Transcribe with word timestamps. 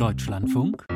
Deutschlandfunk 0.00 0.86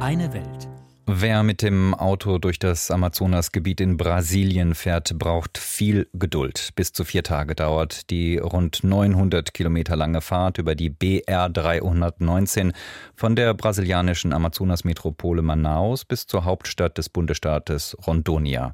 Eine 0.00 0.32
Welt. 0.34 0.68
Wer 1.06 1.44
mit 1.44 1.62
dem 1.62 1.94
Auto 1.94 2.38
durch 2.38 2.58
das 2.58 2.90
Amazonasgebiet 2.90 3.80
in 3.80 3.96
Brasilien 3.96 4.74
fährt, 4.74 5.16
braucht 5.16 5.56
viel 5.56 6.08
Geduld. 6.14 6.70
Bis 6.74 6.92
zu 6.92 7.04
vier 7.04 7.22
Tage 7.22 7.54
dauert 7.54 8.10
die 8.10 8.38
rund 8.38 8.82
900 8.82 9.54
Kilometer 9.54 9.94
lange 9.94 10.20
Fahrt 10.20 10.58
über 10.58 10.74
die 10.74 10.90
BR 10.90 11.48
319 11.48 12.72
von 13.14 13.36
der 13.36 13.54
brasilianischen 13.54 14.32
Amazonasmetropole 14.32 15.42
Manaus 15.42 16.04
bis 16.04 16.26
zur 16.26 16.44
Hauptstadt 16.44 16.98
des 16.98 17.10
Bundesstaates 17.10 17.96
Rondônia. 17.98 18.72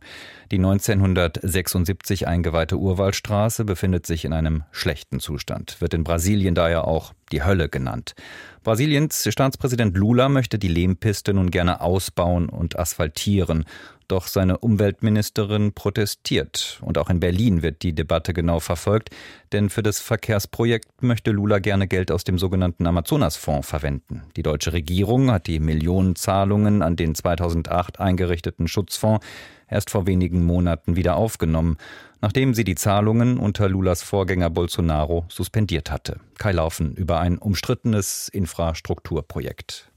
Die 0.52 0.56
1976 0.56 2.26
eingeweihte 2.26 2.78
Urwaldstraße 2.78 3.66
befindet 3.66 4.06
sich 4.06 4.24
in 4.24 4.32
einem 4.32 4.62
schlechten 4.70 5.20
Zustand, 5.20 5.82
wird 5.82 5.92
in 5.92 6.04
Brasilien 6.04 6.54
daher 6.54 6.88
auch 6.88 7.12
die 7.32 7.42
Hölle 7.42 7.68
genannt. 7.68 8.14
Brasiliens 8.62 9.26
Staatspräsident 9.30 9.96
Lula 9.96 10.28
möchte 10.28 10.58
die 10.58 10.68
Lehmpiste 10.68 11.32
nun 11.32 11.50
gerne 11.50 11.80
ausbauen 11.80 12.48
und 12.48 12.78
asphaltieren. 12.78 13.64
Doch 14.06 14.26
seine 14.26 14.58
Umweltministerin 14.58 15.72
protestiert. 15.72 16.80
Und 16.82 16.98
auch 16.98 17.10
in 17.10 17.20
Berlin 17.20 17.62
wird 17.62 17.82
die 17.82 17.92
Debatte 17.92 18.34
genau 18.34 18.58
verfolgt, 18.58 19.10
denn 19.52 19.70
für 19.70 19.84
das 19.84 20.00
Verkehrsprojekt 20.00 21.02
möchte 21.02 21.30
Lula 21.30 21.60
gerne 21.60 21.86
Geld 21.86 22.10
aus 22.10 22.24
dem 22.24 22.36
sogenannten 22.36 22.86
Amazonasfonds 22.86 23.68
verwenden. 23.68 24.24
Die 24.36 24.42
deutsche 24.42 24.72
Regierung 24.72 25.30
hat 25.30 25.46
die 25.46 25.60
Millionenzahlungen 25.60 26.82
an 26.82 26.96
den 26.96 27.14
2008 27.14 28.00
eingerichteten 28.00 28.66
Schutzfonds 28.66 29.24
erst 29.70 29.90
vor 29.90 30.06
wenigen 30.06 30.44
Monaten 30.44 30.96
wieder 30.96 31.16
aufgenommen, 31.16 31.76
nachdem 32.20 32.54
sie 32.54 32.64
die 32.64 32.74
Zahlungen 32.74 33.38
unter 33.38 33.68
Lulas 33.68 34.02
Vorgänger 34.02 34.50
Bolsonaro 34.50 35.24
suspendiert 35.28 35.90
hatte. 35.90 36.20
Kai 36.38 36.52
Laufen 36.52 36.94
über 36.94 37.20
ein 37.20 37.38
umstrittenes 37.38 38.28
Infrastrukturprojekt. 38.28 39.90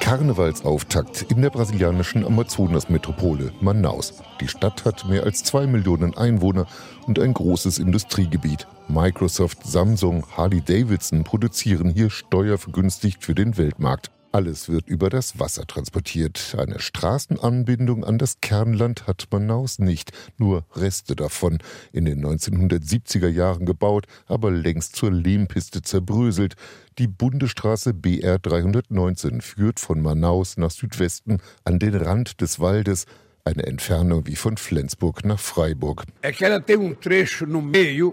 Karnevalsauftakt 0.00 1.26
in 1.30 1.42
der 1.42 1.50
brasilianischen 1.50 2.24
Amazonasmetropole 2.24 3.52
Manaus. 3.60 4.14
Die 4.40 4.48
Stadt 4.48 4.84
hat 4.84 5.08
mehr 5.08 5.22
als 5.22 5.44
zwei 5.44 5.66
Millionen 5.66 6.16
Einwohner 6.16 6.66
und 7.06 7.20
ein 7.20 7.32
großes 7.32 7.78
Industriegebiet. 7.78 8.66
Microsoft, 8.88 9.64
Samsung, 9.64 10.26
Harley 10.36 10.60
Davidson 10.60 11.24
produzieren 11.24 11.90
hier 11.90 12.10
steuervergünstigt 12.10 13.24
für 13.24 13.34
den 13.34 13.56
Weltmarkt. 13.56 14.10
Alles 14.32 14.68
wird 14.68 14.88
über 14.88 15.08
das 15.08 15.38
Wasser 15.38 15.66
transportiert. 15.66 16.54
Eine 16.58 16.78
Straßenanbindung 16.78 18.04
an 18.04 18.18
das 18.18 18.40
Kernland 18.40 19.06
hat 19.06 19.28
Manaus 19.30 19.78
nicht, 19.78 20.12
nur 20.36 20.64
Reste 20.74 21.16
davon. 21.16 21.58
In 21.92 22.04
den 22.04 22.24
1970er 22.24 23.28
Jahren 23.28 23.66
gebaut, 23.66 24.06
aber 24.26 24.50
längst 24.50 24.96
zur 24.96 25.10
Lehmpiste 25.10 25.82
zerbröselt. 25.82 26.56
Die 26.98 27.08
Bundesstraße 27.08 27.94
BR 27.94 28.38
319 28.38 29.40
führt 29.40 29.80
von 29.80 30.00
Manaus 30.02 30.56
nach 30.56 30.70
Südwesten 30.70 31.38
an 31.64 31.78
den 31.78 31.94
Rand 31.94 32.40
des 32.40 32.60
Waldes 32.60 33.06
eine 33.46 33.64
Entfernung 33.64 34.26
wie 34.26 34.36
von 34.36 34.56
Flensburg 34.56 35.24
nach 35.24 35.38
Freiburg. 35.38 36.04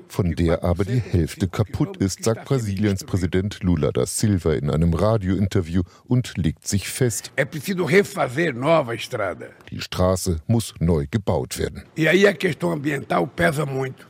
Von 0.07 0.35
der 0.35 0.63
aber 0.63 0.85
die 0.85 0.99
Hälfte 0.99 1.47
kaputt 1.47 1.97
ist, 1.97 2.23
sagt 2.23 2.45
Brasiliens 2.45 3.03
Präsident 3.03 3.63
Lula 3.63 3.91
da 3.91 4.05
Silva 4.05 4.53
in 4.53 4.69
einem 4.69 4.93
Radiointerview 4.93 5.81
und 6.05 6.37
legt 6.37 6.67
sich 6.67 6.87
fest. 6.89 7.31
Die 9.71 9.81
Straße 9.81 10.39
muss 10.47 10.73
neu 10.79 11.07
gebaut 11.09 11.57
werden. 11.57 11.83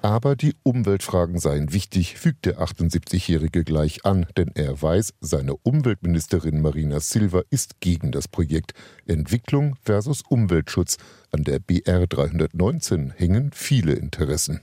Aber 0.02 0.36
die 0.36 0.56
Umweltfragen 0.64 1.40
seien 1.40 1.74
wichtig, 1.74 2.18
fügt 2.18 2.46
der 2.46 2.60
78-Jährige 2.60 3.64
gleich 3.64 4.06
an, 4.06 4.26
denn 4.36 4.52
er 4.56 4.82
weiß, 4.82 5.14
seine 5.22 5.56
Umweltministerin 5.56 6.62
Marina 6.62 7.00
Silva 7.00 7.44
ist 7.50 7.80
gegen 7.80 8.12
das 8.12 8.28
Projekt 8.28 8.74
Entwicklung 9.06 9.76
versus 9.84 10.22
Umweltschutz. 10.28 10.98
An 11.32 11.44
der 11.44 11.60
BR 11.60 12.06
319 12.08 13.12
hängen 13.16 13.52
viele 13.54 13.94
Interessen. 13.94 14.62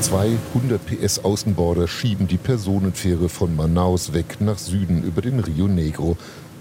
200 0.00 0.80
PS 0.84 1.20
Außenborder 1.20 1.88
schieben 1.88 2.28
die 2.28 2.36
Personenfähre 2.36 3.28
von 3.28 3.56
Manaus 3.56 4.12
weg 4.12 4.36
nach 4.40 4.58
Süden 4.58 5.02
über 5.02 5.22
den 5.22 5.40
Rio 5.40 5.68
Negro. 5.68 6.16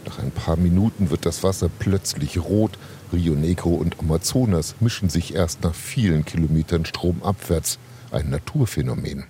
Nach 0.06 0.20
ein 0.20 0.32
paar 0.32 0.56
Minuten 0.56 1.10
wird 1.10 1.26
das 1.26 1.44
Wasser 1.44 1.70
plötzlich 1.80 2.38
rot. 2.38 2.78
Rio 3.12 3.34
Negro 3.34 3.76
und 3.76 4.00
Amazonas 4.00 4.76
mischen 4.80 5.10
sich 5.10 5.36
erst 5.36 5.64
nach 5.64 5.76
vielen 5.76 6.26
Kilometern 6.26 6.86
stromabwärts. 6.86 7.78
Ein 8.12 8.30
Naturphänomen. 8.30 9.26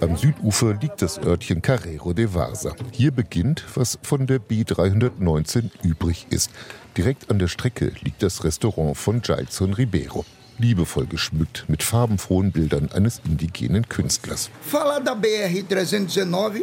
Am 0.00 0.16
Südufer 0.16 0.78
liegt 0.80 1.02
das 1.02 1.18
Örtchen 1.18 1.60
Carrero 1.60 2.14
de 2.14 2.32
Varsa. 2.32 2.74
Hier 2.90 3.10
beginnt, 3.10 3.64
was 3.74 3.98
von 4.02 4.26
der 4.26 4.40
B319 4.40 5.70
übrig 5.82 6.26
ist. 6.30 6.50
Direkt 6.96 7.30
an 7.30 7.38
der 7.38 7.48
Strecke 7.48 7.92
liegt 8.00 8.22
das 8.22 8.42
Restaurant 8.42 8.96
von 8.96 9.20
Jailson 9.22 9.74
Ribeiro 9.74 10.24
liebevoll 10.60 11.06
geschmückt 11.06 11.64
mit 11.68 11.82
farbenfrohen 11.82 12.52
Bildern 12.52 12.90
eines 12.92 13.20
indigenen 13.24 13.88
Künstlers. 13.88 14.50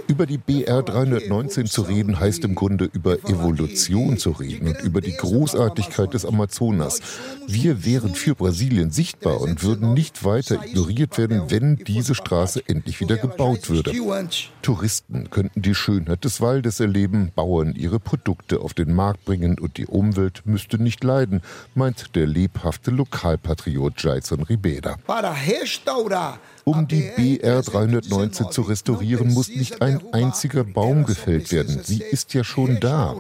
Über 0.08 0.26
die 0.26 0.38
BR 0.38 0.84
319 0.84 1.66
zu 1.66 1.82
reden, 1.82 2.20
heißt 2.20 2.44
im 2.44 2.56
Grunde 2.56 2.90
über 2.92 3.18
Evolution 3.26 4.18
zu 4.18 4.32
reden 4.32 4.68
und 4.68 4.82
über 4.82 5.02
die 5.02 5.16
Großartigkeit 5.16 6.14
des 6.14 6.26
Amazonas. 6.26 7.02
Wir 7.48 7.86
wären 7.86 8.14
für 8.16 8.36
Brasilien 8.36 8.92
sichtbar 8.92 9.42
und 9.42 9.64
würden 9.64 9.94
nicht 9.94 10.24
weiter 10.24 10.64
ignoriert 10.64 11.18
werden, 11.18 11.44
wenn 11.50 11.78
diese 11.78 12.14
Straße 12.16 12.62
endlich 12.68 13.00
wieder 13.00 13.18
gebaut 13.18 13.70
würde. 13.70 13.92
Touristen 14.62 15.30
könnten 15.30 15.62
die 15.62 15.76
Schönheit 15.76 16.24
des 16.24 16.42
Waldes 16.42 16.80
erleben, 16.80 17.32
Bauern 17.36 17.74
ihre 17.74 18.00
Produkte 18.00 18.60
auf 18.60 18.74
den 18.74 18.94
Markt 18.94 19.26
bringen 19.26 19.58
und 19.60 19.78
die 19.78 19.86
Umwelt 19.86 20.42
müsste 20.46 20.82
nicht 20.82 21.04
leiden, 21.04 21.42
meint 21.74 22.16
der 22.16 22.28
lebhafte 22.28 22.92
Lokalpatriot 22.92 23.87
Jason 23.96 24.44
Ribera. 24.44 24.98
Um 26.64 26.88
die 26.88 27.12
BR 27.16 27.62
319 27.62 28.52
zu 28.52 28.62
restaurieren, 28.64 29.34
muss 29.34 29.50
nicht 29.50 29.82
ein 29.82 30.02
einziger 30.14 30.64
Baum 30.64 31.06
gefällt 31.06 31.52
werden. 31.52 31.82
Sie 31.84 32.02
ist 32.02 32.34
ja 32.34 32.44
schon 32.44 32.80
da. 32.80 33.16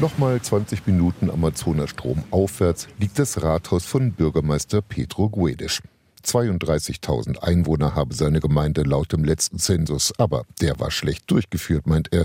Nochmal 0.00 0.42
20 0.42 0.86
Minuten 0.86 1.30
Amazonastrom 1.30 2.24
aufwärts 2.32 2.88
liegt 2.98 3.18
das 3.18 3.42
Rathaus 3.42 3.84
von 3.84 4.12
Bürgermeister 4.12 4.82
Pedro 4.82 5.28
Guedes. 5.28 5.80
32.000 6.24 7.38
Einwohner 7.38 7.94
habe 7.94 8.14
seine 8.14 8.40
Gemeinde 8.40 8.82
laut 8.82 9.12
dem 9.12 9.24
letzten 9.24 9.58
Zensus, 9.58 10.12
aber 10.18 10.44
der 10.60 10.80
war 10.80 10.90
schlecht 10.90 11.30
durchgeführt, 11.30 11.86
meint 11.86 12.12
er, 12.12 12.24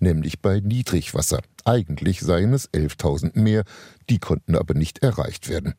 nämlich 0.00 0.40
bei 0.40 0.60
Niedrigwasser. 0.60 1.40
Eigentlich 1.64 2.20
seien 2.20 2.52
es 2.52 2.68
11.000 2.72 3.38
mehr, 3.38 3.64
die 4.10 4.18
konnten 4.18 4.54
aber 4.54 4.74
nicht 4.74 5.02
erreicht 5.02 5.48
werden. 5.48 5.74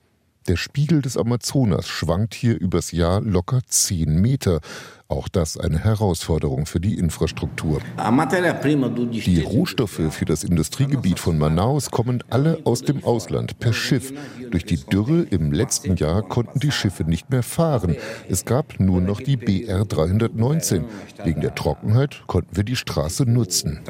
Der 0.48 0.56
Spiegel 0.56 1.02
des 1.02 1.18
Amazonas 1.18 1.90
schwankt 1.90 2.34
hier 2.34 2.58
übers 2.58 2.94
Jahr 2.94 3.20
locker 3.20 3.60
10 3.68 4.22
Meter. 4.22 4.62
Auch 5.10 5.28
das 5.28 5.58
eine 5.58 5.78
Herausforderung 5.80 6.66
für 6.66 6.80
die 6.80 6.98
Infrastruktur. 6.98 7.82
Die 7.98 9.42
Rohstoffe 9.42 10.02
für 10.10 10.26
das 10.26 10.44
Industriegebiet 10.46 11.20
von 11.20 11.38
Manaus 11.38 11.92
kommen 11.92 12.24
alle 12.30 12.60
aus 12.64 12.82
dem 12.82 13.04
Ausland 13.04 13.60
per 13.60 13.74
Schiff. 13.74 14.14
Durch 14.50 14.64
die 14.64 14.78
Dürre 14.78 15.24
im 15.24 15.52
letzten 15.52 15.98
Jahr 15.98 16.22
konnten 16.22 16.60
die 16.60 16.72
Schiffe 16.72 17.04
nicht 17.04 17.30
mehr 17.30 17.44
fahren. 17.44 17.98
Es 18.30 18.46
gab 18.46 18.80
nur 18.80 19.02
noch 19.02 19.20
die 19.20 19.36
BR 19.36 19.84
319. 19.84 20.86
Wegen 21.26 21.42
der 21.42 21.56
Trockenheit 21.56 22.24
konnten 22.28 22.56
wir 22.56 22.64
die 22.64 22.78
Straße 22.78 23.24
nutzen. 23.24 23.82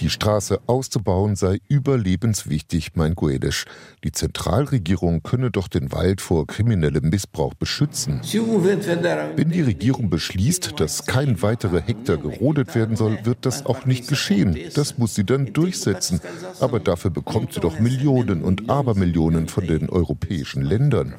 Die 0.00 0.10
Straße 0.10 0.60
auszubauen 0.66 1.36
sei 1.36 1.60
überlebenswichtig, 1.68 2.94
meint 2.94 3.16
Guedes. 3.16 3.64
Die 4.04 4.12
Zentralregierung 4.12 5.22
könne 5.22 5.50
doch 5.50 5.68
den 5.68 5.92
Wald 5.92 6.20
vor 6.20 6.46
kriminellem 6.46 7.08
Missbrauch 7.08 7.54
beschützen. 7.54 8.20
Wenn 8.22 9.50
die 9.50 9.62
Regierung 9.62 10.10
beschließt, 10.10 10.78
dass 10.78 11.06
kein 11.06 11.40
weiterer 11.42 11.80
Hektar 11.80 12.18
gerodet 12.18 12.74
werden 12.74 12.96
soll, 12.96 13.18
wird 13.24 13.46
das 13.46 13.64
auch 13.64 13.86
nicht 13.86 14.08
geschehen. 14.08 14.58
Das 14.74 14.98
muss 14.98 15.14
sie 15.14 15.24
dann 15.24 15.52
durchsetzen. 15.52 16.20
Aber 16.60 16.80
dafür 16.80 17.10
bekommt 17.10 17.54
sie 17.54 17.60
doch 17.60 17.78
Millionen 17.78 18.42
und 18.42 18.68
Abermillionen 18.68 19.48
von 19.48 19.66
den 19.66 19.88
europäischen 19.88 20.62
Ländern. 20.62 21.14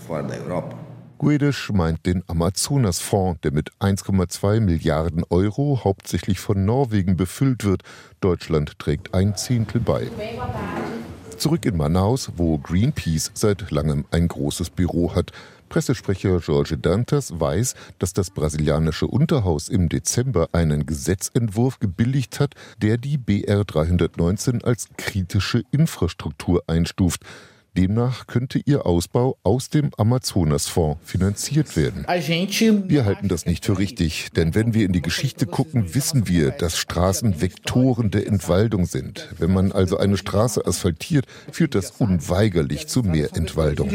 Guedes 1.18 1.70
meint 1.74 2.06
den 2.06 2.24
Amazonasfonds, 2.28 3.42
der 3.42 3.52
mit 3.52 3.72
1,2 3.80 4.60
Milliarden 4.60 5.24
Euro 5.30 5.82
hauptsächlich 5.84 6.40
von 6.40 6.64
Norwegen 6.64 7.18
befüllt 7.18 7.64
wird. 7.64 7.82
Deutschland 8.22 8.78
trägt 8.78 9.14
ein 9.16 9.36
Zehntel 9.36 9.82
bei. 9.82 10.08
Zurück 11.38 11.66
in 11.66 11.78
Manaus, 11.78 12.32
wo 12.36 12.60
Greenpeace 12.60 13.32
seit 13.34 13.72
langem 13.72 14.06
ein 14.12 14.28
großes 14.28 14.70
Büro 14.70 15.16
hat. 15.16 15.32
Pressesprecher 15.70 16.38
Jorge 16.38 16.78
Dantas 16.78 17.40
weiß, 17.40 17.76
dass 18.00 18.14
das 18.14 18.30
brasilianische 18.30 19.08
Unterhaus 19.08 19.70
im 19.70 19.90
Dezember 19.90 20.50
einen 20.52 20.86
Gesetzentwurf 20.86 21.80
gebilligt 21.80 22.40
hat, 22.40 22.54
der 22.82 22.98
die 22.98 23.18
BR 23.18 23.66
319 23.66 24.64
als 24.64 24.88
kritische 24.98 25.64
Infrastruktur 25.72 26.64
einstuft. 26.68 27.24
Demnach 27.76 28.28
könnte 28.28 28.60
ihr 28.66 28.86
Ausbau 28.86 29.38
aus 29.44 29.70
dem 29.70 29.92
Amazonasfonds 29.98 31.00
finanziert 31.04 31.76
werden. 31.76 32.06
Wir 32.08 33.06
halten 33.06 33.28
das 33.28 33.46
nicht 33.46 33.66
für 33.66 33.78
richtig, 33.78 34.30
denn 34.36 34.56
wenn 34.56 34.74
wir 34.74 34.86
in 34.86 34.94
die 34.94 35.02
Geschichte 35.02 35.46
gucken, 35.46 35.94
wissen 35.94 36.28
wir, 36.28 36.52
dass 36.52 36.78
Straßen 36.78 37.42
Vektoren 37.42 38.12
der 38.12 38.28
Entwaldung 38.28 38.86
sind. 38.86 39.28
Wenn 39.38 39.54
man 39.54 39.72
also 39.72 39.98
eine 39.98 40.18
Straße 40.18 40.66
asphaltiert, 40.66 41.26
führt 41.52 41.76
das 41.76 41.92
unweigerlich 41.92 42.88
zu 42.88 43.04
mehr 43.04 43.36
Entwaldung. 43.36 43.90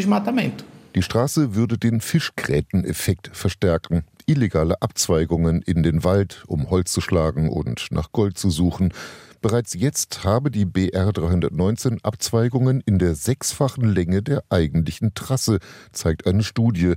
Die 0.95 1.03
Straße 1.03 1.55
würde 1.55 1.79
den 1.79 2.01
Fischgräteneffekt 2.01 3.31
verstärken. 3.33 4.05
Illegale 4.27 4.81
Abzweigungen 4.81 5.63
in 5.63 5.83
den 5.83 6.05
Wald, 6.05 6.45
um 6.47 6.71
Holz 6.71 6.93
zu 6.93 7.01
schlagen 7.01 7.49
und 7.49 7.89
nach 7.91 8.13
Gold 8.13 8.39
zu 8.39 8.51
suchen. 8.51 8.93
Bereits 9.41 9.75
jetzt 9.75 10.25
habe 10.25 10.51
die 10.51 10.65
BR 10.65 11.13
319 11.13 11.99
Abzweigungen 12.05 12.81
in 12.87 12.99
der 12.99 13.15
sechsfachen 13.15 13.85
Länge 13.85 14.23
der 14.23 14.45
eigentlichen 14.51 15.15
Trasse, 15.15 15.59
zeigt 15.93 16.27
eine 16.27 16.45
Studie. 16.45 16.95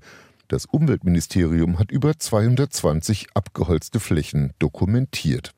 Das 0.47 0.65
Umweltministerium 0.65 1.79
hat 1.79 1.91
über 1.91 2.19
220 2.19 3.29
abgeholzte 3.33 3.99
Flächen 3.99 4.53
dokumentiert. 4.59 5.53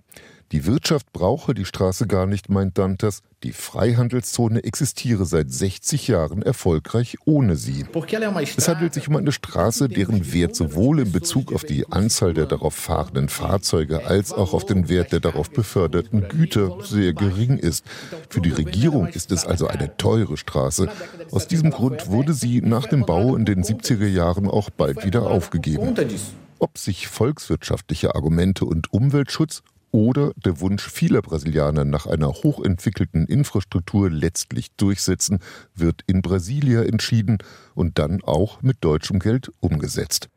Die 0.53 0.65
Wirtschaft 0.65 1.11
brauche 1.11 1.53
die 1.53 1.65
Straße 1.65 2.07
gar 2.07 2.25
nicht, 2.25 2.49
meint 2.49 2.77
Dantas. 2.77 3.21
Die 3.44 3.51
Freihandelszone 3.51 4.63
existiere 4.63 5.25
seit 5.25 5.51
60 5.51 6.07
Jahren 6.07 6.41
erfolgreich 6.41 7.17
ohne 7.25 7.57
sie. 7.57 7.85
Es 8.55 8.69
handelt 8.69 8.94
sich 8.94 9.09
um 9.09 9.17
eine 9.17 9.33
Straße, 9.33 9.89
deren 9.89 10.31
Wert 10.31 10.55
sowohl 10.55 11.01
in 11.01 11.11
Bezug 11.11 11.51
auf 11.51 11.65
die 11.65 11.91
Anzahl 11.91 12.33
der 12.33 12.45
darauf 12.45 12.73
fahrenden 12.75 13.27
Fahrzeuge 13.27 14.05
als 14.05 14.31
auch 14.31 14.53
auf 14.53 14.65
den 14.65 14.88
Wert 14.88 15.11
der 15.11 15.19
darauf 15.19 15.51
beförderten 15.51 16.29
Güter 16.29 16.77
sehr 16.81 17.13
gering 17.13 17.57
ist. 17.57 17.85
Für 18.29 18.39
die 18.39 18.51
Regierung 18.51 19.07
ist 19.07 19.33
es 19.33 19.45
also 19.45 19.67
eine 19.67 19.97
teure 19.97 20.38
Straße. 20.38 20.89
Aus 21.29 21.50
diesem 21.50 21.71
Grund 21.71 22.07
wurde 22.07 22.33
sie 22.33 22.61
nach 22.61 22.85
dem 22.85 23.05
Bau 23.05 23.35
in 23.35 23.43
den 23.43 23.63
70er 23.63 24.07
Jahren 24.07 24.47
auch 24.47 24.69
bald 24.69 25.03
wieder 25.03 25.29
aufgegeben. 25.29 25.93
Ob 26.59 26.77
sich 26.77 27.07
volkswirtschaftliche 27.07 28.15
Argumente 28.15 28.65
und 28.65 28.91
Umweltschutz 28.93 29.61
oder 29.97 30.31
der 30.35 30.59
Wunsch 30.61 30.88
vieler 30.88 31.23
Brasilianer 31.23 31.83
nach 31.83 32.05
einer 32.05 32.27
hochentwickelten 32.27 33.25
Infrastruktur 33.25 34.11
letztlich 34.11 34.75
durchsetzen, 34.75 35.39
wird 35.73 36.03
in 36.05 36.21
Brasilia 36.21 36.83
entschieden 36.83 37.39
und 37.73 37.97
dann 37.97 38.23
auch 38.23 38.61
mit 38.61 38.77
deutschem 38.81 39.17
Geld 39.17 39.51
umgesetzt. 39.59 40.29